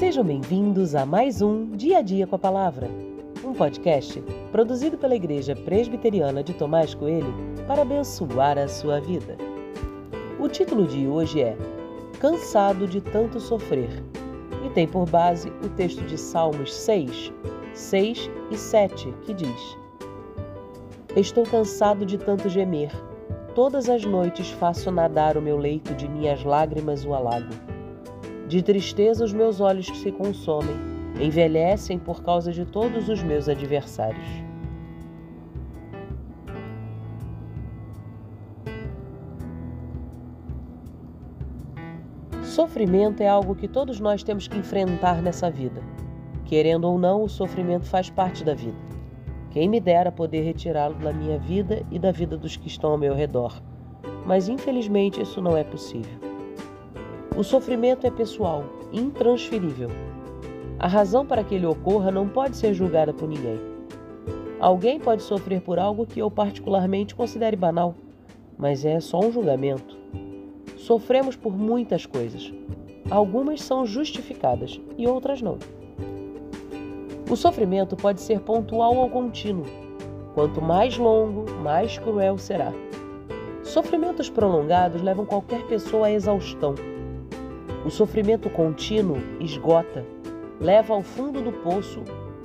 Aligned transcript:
Sejam 0.00 0.24
bem-vindos 0.24 0.94
a 0.94 1.04
mais 1.04 1.42
um 1.42 1.72
Dia 1.72 1.98
a 1.98 2.00
Dia 2.00 2.26
com 2.26 2.34
a 2.34 2.38
Palavra, 2.38 2.88
um 3.44 3.52
podcast 3.52 4.18
produzido 4.50 4.96
pela 4.96 5.14
Igreja 5.14 5.54
Presbiteriana 5.54 6.42
de 6.42 6.54
Tomás 6.54 6.94
Coelho 6.94 7.34
para 7.66 7.82
abençoar 7.82 8.56
a 8.56 8.66
sua 8.66 8.98
vida. 8.98 9.36
O 10.38 10.48
título 10.48 10.86
de 10.86 11.06
hoje 11.06 11.42
é 11.42 11.54
Cansado 12.18 12.88
de 12.88 13.02
Tanto 13.02 13.38
Sofrer 13.38 13.90
e 14.64 14.70
tem 14.70 14.88
por 14.88 15.06
base 15.06 15.50
o 15.62 15.68
texto 15.68 16.02
de 16.06 16.16
Salmos 16.16 16.74
6, 16.74 17.30
6 17.74 18.30
e 18.50 18.56
7, 18.56 19.14
que 19.26 19.34
diz: 19.34 19.76
Estou 21.14 21.44
cansado 21.44 22.06
de 22.06 22.16
tanto 22.16 22.48
gemer. 22.48 22.90
Todas 23.54 23.90
as 23.90 24.02
noites 24.02 24.50
faço 24.52 24.90
nadar 24.90 25.36
o 25.36 25.42
meu 25.42 25.58
leito 25.58 25.94
de 25.94 26.08
minhas 26.08 26.42
lágrimas 26.42 27.04
o 27.04 27.12
alago. 27.12 27.79
De 28.50 28.62
tristeza 28.62 29.24
os 29.24 29.32
meus 29.32 29.60
olhos 29.60 29.86
se 29.86 30.10
consomem, 30.10 30.74
envelhecem 31.20 32.00
por 32.00 32.20
causa 32.20 32.50
de 32.50 32.64
todos 32.64 33.08
os 33.08 33.22
meus 33.22 33.48
adversários. 33.48 34.26
Sofrimento 42.42 43.20
é 43.20 43.28
algo 43.28 43.54
que 43.54 43.68
todos 43.68 44.00
nós 44.00 44.24
temos 44.24 44.48
que 44.48 44.58
enfrentar 44.58 45.22
nessa 45.22 45.48
vida. 45.48 45.80
Querendo 46.44 46.86
ou 46.86 46.98
não, 46.98 47.22
o 47.22 47.28
sofrimento 47.28 47.86
faz 47.86 48.10
parte 48.10 48.42
da 48.42 48.52
vida. 48.52 48.78
Quem 49.52 49.68
me 49.68 49.78
dera 49.78 50.10
poder 50.10 50.42
retirá-lo 50.42 50.96
da 50.96 51.12
minha 51.12 51.38
vida 51.38 51.86
e 51.88 52.00
da 52.00 52.10
vida 52.10 52.36
dos 52.36 52.56
que 52.56 52.66
estão 52.66 52.90
ao 52.90 52.98
meu 52.98 53.14
redor. 53.14 53.62
Mas 54.26 54.48
infelizmente 54.48 55.22
isso 55.22 55.40
não 55.40 55.56
é 55.56 55.62
possível. 55.62 56.29
O 57.40 57.42
sofrimento 57.42 58.06
é 58.06 58.10
pessoal, 58.10 58.64
intransferível. 58.92 59.88
A 60.78 60.86
razão 60.86 61.24
para 61.24 61.42
que 61.42 61.54
ele 61.54 61.64
ocorra 61.64 62.10
não 62.10 62.28
pode 62.28 62.54
ser 62.54 62.74
julgada 62.74 63.14
por 63.14 63.26
ninguém. 63.26 63.58
Alguém 64.60 65.00
pode 65.00 65.22
sofrer 65.22 65.62
por 65.62 65.78
algo 65.78 66.04
que 66.04 66.20
eu 66.20 66.30
particularmente 66.30 67.14
considere 67.14 67.56
banal, 67.56 67.94
mas 68.58 68.84
é 68.84 69.00
só 69.00 69.20
um 69.20 69.32
julgamento. 69.32 69.96
Sofremos 70.76 71.34
por 71.34 71.56
muitas 71.56 72.04
coisas. 72.04 72.52
Algumas 73.10 73.62
são 73.62 73.86
justificadas 73.86 74.78
e 74.98 75.06
outras 75.06 75.40
não. 75.40 75.56
O 77.30 77.36
sofrimento 77.36 77.96
pode 77.96 78.20
ser 78.20 78.40
pontual 78.40 78.94
ou 78.94 79.08
contínuo. 79.08 79.64
Quanto 80.34 80.60
mais 80.60 80.98
longo, 80.98 81.50
mais 81.62 81.96
cruel 81.96 82.36
será. 82.36 82.70
Sofrimentos 83.62 84.28
prolongados 84.28 85.00
levam 85.00 85.24
qualquer 85.24 85.66
pessoa 85.68 86.08
à 86.08 86.12
exaustão. 86.12 86.74
O 87.84 87.90
sofrimento 87.90 88.50
contínuo 88.50 89.16
esgota, 89.40 90.04
leva 90.60 90.92
ao 90.92 91.02
fundo 91.02 91.40
do 91.40 91.50
poço 91.50 92.02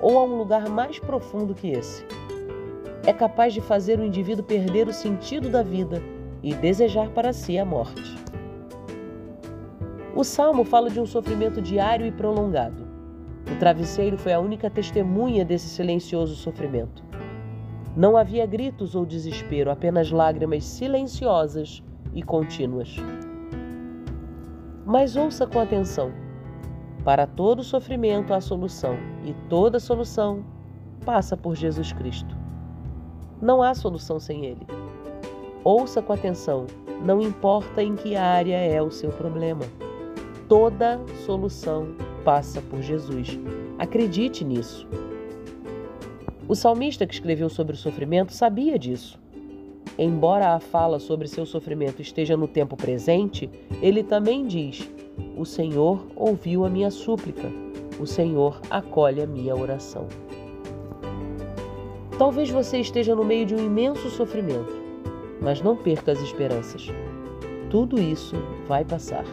ou 0.00 0.18
a 0.18 0.24
um 0.24 0.38
lugar 0.38 0.68
mais 0.70 0.98
profundo 0.98 1.54
que 1.54 1.68
esse. 1.68 2.04
É 3.06 3.12
capaz 3.12 3.52
de 3.52 3.60
fazer 3.60 3.98
o 3.98 4.04
indivíduo 4.04 4.42
perder 4.42 4.88
o 4.88 4.92
sentido 4.92 5.50
da 5.50 5.62
vida 5.62 6.02
e 6.42 6.54
desejar 6.54 7.10
para 7.10 7.32
si 7.32 7.58
a 7.58 7.64
morte. 7.64 8.16
O 10.14 10.24
salmo 10.24 10.64
fala 10.64 10.88
de 10.88 10.98
um 10.98 11.06
sofrimento 11.06 11.60
diário 11.60 12.06
e 12.06 12.10
prolongado. 12.10 12.88
O 13.52 13.58
travesseiro 13.58 14.16
foi 14.16 14.32
a 14.32 14.40
única 14.40 14.70
testemunha 14.70 15.44
desse 15.44 15.68
silencioso 15.68 16.34
sofrimento. 16.36 17.02
Não 17.94 18.16
havia 18.16 18.46
gritos 18.46 18.94
ou 18.94 19.04
desespero, 19.04 19.70
apenas 19.70 20.10
lágrimas 20.10 20.64
silenciosas 20.64 21.82
e 22.14 22.22
contínuas. 22.22 22.96
Mas 24.88 25.16
ouça 25.16 25.46
com 25.46 25.60
atenção. 25.60 26.10
Para 27.04 27.26
todo 27.26 27.62
sofrimento 27.62 28.32
há 28.32 28.40
solução, 28.40 28.96
e 29.22 29.34
toda 29.46 29.78
solução 29.78 30.42
passa 31.04 31.36
por 31.36 31.54
Jesus 31.54 31.92
Cristo. 31.92 32.34
Não 33.38 33.62
há 33.62 33.74
solução 33.74 34.18
sem 34.18 34.46
Ele. 34.46 34.66
Ouça 35.62 36.00
com 36.00 36.14
atenção, 36.14 36.66
não 37.04 37.20
importa 37.20 37.82
em 37.82 37.96
que 37.96 38.16
área 38.16 38.56
é 38.56 38.80
o 38.80 38.90
seu 38.90 39.10
problema. 39.10 39.60
Toda 40.48 40.98
solução 41.26 41.88
passa 42.24 42.62
por 42.62 42.80
Jesus. 42.80 43.38
Acredite 43.78 44.42
nisso. 44.42 44.88
O 46.48 46.54
salmista 46.54 47.06
que 47.06 47.12
escreveu 47.12 47.50
sobre 47.50 47.74
o 47.74 47.78
sofrimento 47.78 48.32
sabia 48.32 48.78
disso. 48.78 49.20
Embora 49.98 50.54
a 50.54 50.60
fala 50.60 51.00
sobre 51.00 51.26
seu 51.26 51.44
sofrimento 51.44 52.00
esteja 52.00 52.36
no 52.36 52.46
tempo 52.46 52.76
presente, 52.76 53.50
ele 53.82 54.04
também 54.04 54.46
diz: 54.46 54.88
O 55.36 55.44
Senhor 55.44 56.06
ouviu 56.14 56.64
a 56.64 56.70
minha 56.70 56.88
súplica, 56.88 57.50
o 57.98 58.06
Senhor 58.06 58.60
acolhe 58.70 59.20
a 59.20 59.26
minha 59.26 59.56
oração. 59.56 60.06
Talvez 62.16 62.48
você 62.48 62.78
esteja 62.78 63.14
no 63.14 63.24
meio 63.24 63.44
de 63.44 63.56
um 63.56 63.58
imenso 63.58 64.08
sofrimento, 64.10 64.72
mas 65.40 65.60
não 65.60 65.76
perca 65.76 66.12
as 66.12 66.20
esperanças. 66.20 66.86
Tudo 67.68 68.00
isso 68.00 68.36
vai 68.68 68.84
passar. 68.84 69.24